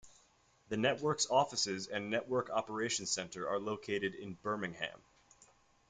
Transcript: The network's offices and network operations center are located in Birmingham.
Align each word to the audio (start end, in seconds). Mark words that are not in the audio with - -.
The 0.69 0.77
network's 0.77 1.29
offices 1.29 1.85
and 1.85 2.09
network 2.09 2.49
operations 2.49 3.11
center 3.11 3.47
are 3.47 3.59
located 3.59 4.15
in 4.15 4.33
Birmingham. 4.33 4.99